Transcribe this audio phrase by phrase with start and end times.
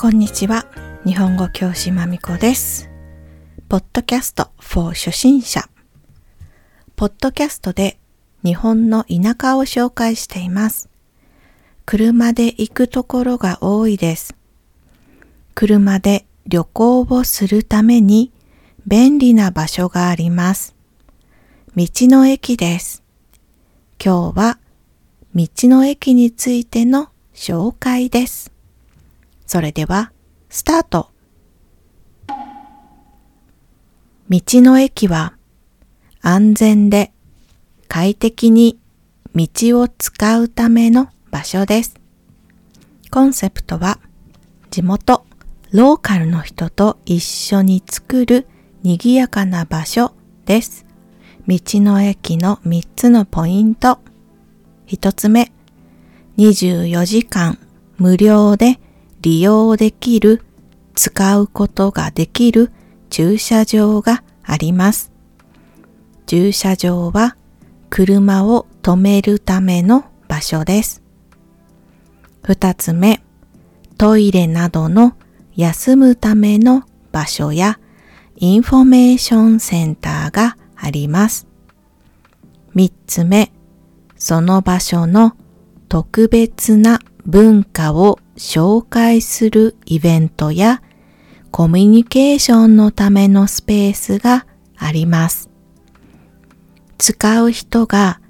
[0.00, 0.68] こんにちは。
[1.04, 2.88] 日本語教師まみこです。
[3.68, 5.68] ポッドキャスト for 初心者。
[6.94, 7.98] ポッドキャストで
[8.44, 10.88] 日本の田舎を紹介しています。
[11.84, 14.36] 車で行くところが多いです。
[15.56, 18.30] 車で旅行をするために
[18.86, 20.76] 便利な場所があります。
[21.74, 23.02] 道の駅です。
[24.00, 24.58] 今日は
[25.34, 28.52] 道の駅についての紹介です。
[29.48, 30.12] それでは、
[30.50, 31.10] スタート。
[34.28, 35.38] 道の駅は
[36.20, 37.12] 安全で
[37.88, 38.78] 快適に
[39.34, 39.48] 道
[39.80, 41.94] を使うための場所です。
[43.10, 44.00] コンセプトは
[44.68, 45.24] 地元、
[45.72, 48.46] ローカルの人と一緒に作る
[48.82, 50.12] 賑やかな場所
[50.44, 50.84] です。
[51.46, 53.98] 道の駅の3つのポイント。
[54.88, 55.50] 1つ目、
[56.36, 57.58] 24時間
[57.96, 58.78] 無料で
[59.20, 60.42] 利用できる、
[60.94, 62.70] 使うことができる
[63.10, 65.12] 駐車場があります。
[66.26, 67.36] 駐車場は
[67.90, 71.02] 車を止めるための場所です。
[72.42, 73.22] 二つ目、
[73.96, 75.14] トイレなどの
[75.56, 77.80] 休むための場所や
[78.36, 81.46] インフォメーションセンターがあります。
[82.74, 83.50] 三つ目、
[84.16, 85.32] その場所の
[85.88, 90.80] 特別な文化を紹介するイベントや
[91.50, 94.46] コミュニケーションのためのスペースが
[94.78, 95.50] あります。
[96.96, 98.22] 使う人が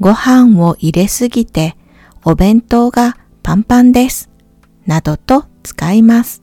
[0.00, 1.78] ご飯を入れすぎて
[2.24, 4.28] お弁当がパンパンです。
[4.84, 6.42] などと使います。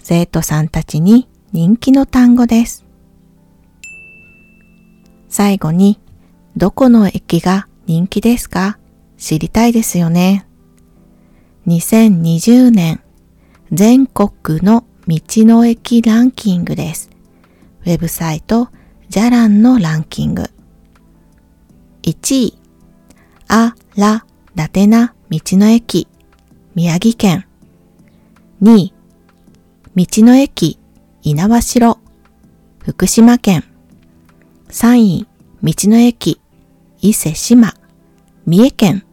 [0.00, 2.84] 生徒さんたちに人気の単語です。
[5.28, 6.00] 最後に、
[6.56, 8.78] どこの駅が人気ですか？
[9.16, 10.48] 知りたいですよね。
[11.66, 13.00] 2020年
[13.72, 17.08] 全国の道の駅ランキングです。
[17.86, 18.68] ウェブサイト
[19.08, 20.44] じゃらんのランキング。
[22.02, 22.58] 1位、
[23.48, 26.06] あ、ら、だてな道の駅、
[26.74, 27.46] 宮城県。
[28.60, 28.94] 2位、
[29.96, 30.78] 道の駅、
[31.22, 31.98] 猪苗代、
[32.80, 33.64] 福島県。
[34.68, 35.26] 3位、
[35.62, 36.42] 道の駅、
[37.00, 37.72] 伊勢志摩、
[38.44, 39.04] 三重県。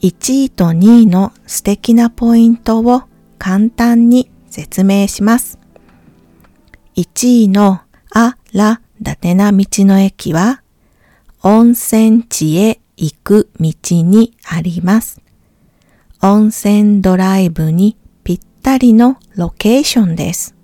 [0.00, 3.02] 1位と2位の素敵なポイントを
[3.38, 5.58] 簡単に説明します。
[6.96, 7.80] 1位の
[8.12, 10.62] あらだてな道の駅は
[11.42, 15.20] 温泉地へ行く道にあります。
[16.22, 20.54] 温泉ドライブにぴったりのロケーションです。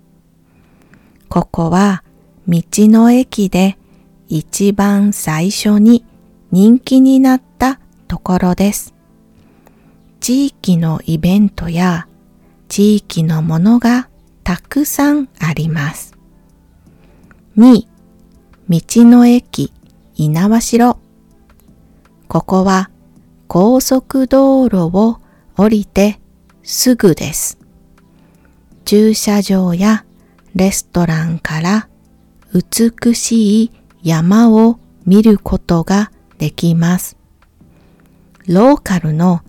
[1.28, 2.02] ここは
[2.48, 3.78] 道の駅で
[4.28, 6.04] 一番最初に
[6.50, 7.78] 人気になった
[8.08, 8.94] ところです。
[10.22, 12.06] 地域のイベントや
[12.68, 14.08] 地域のものが
[14.44, 16.16] たくさんあります。
[17.56, 17.88] 2.
[18.68, 19.72] 道の駅
[20.14, 20.96] 猪苗代
[22.28, 22.90] ここは
[23.48, 25.18] 高速道路を
[25.56, 26.20] 降りて
[26.62, 27.58] すぐです。
[28.84, 30.04] 駐車場や
[30.54, 31.88] レストランから
[32.54, 33.72] 美しい
[34.04, 37.16] 山を見ることができます。
[38.46, 39.40] ローカルの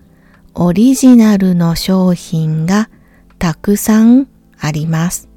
[0.56, 2.90] オリジナルの商品が
[3.40, 4.28] たくさん
[4.60, 5.28] あります。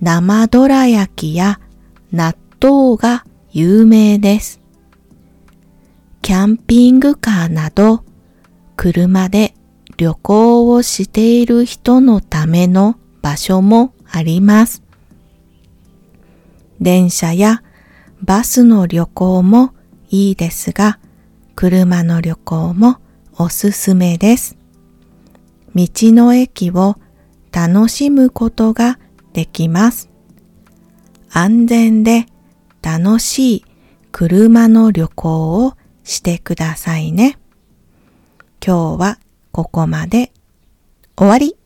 [0.00, 1.60] 生どら焼きや
[2.12, 4.60] 納豆が有名です。
[6.22, 8.04] キャンピングカーなど
[8.76, 9.54] 車で
[9.96, 14.82] 旅行をしている人のための場所もあります。
[16.80, 17.62] 電車や
[18.22, 19.74] バスの旅行も
[20.08, 21.00] いいですが、
[21.56, 22.98] 車の旅行も
[23.42, 24.56] おすすめです。
[25.74, 26.94] 道の駅を
[27.50, 29.00] 楽しむことが
[29.32, 30.10] できます。
[31.28, 32.26] 安全で
[32.82, 33.64] 楽しい
[34.12, 37.36] 車の旅行をしてくださいね。
[38.64, 39.18] 今日は
[39.50, 40.32] ここまで
[41.16, 41.56] 終わり。